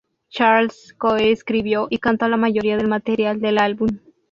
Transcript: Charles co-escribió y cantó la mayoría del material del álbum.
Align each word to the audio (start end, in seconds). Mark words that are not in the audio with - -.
Charles 0.31 0.95
co-escribió 0.97 1.85
y 1.91 1.99
cantó 1.99 2.27
la 2.27 2.35
mayoría 2.35 2.75
del 2.75 2.87
material 2.87 3.39
del 3.39 3.59
álbum. 3.59 3.99